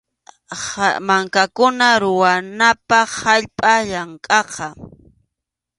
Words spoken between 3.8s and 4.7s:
llankaqa.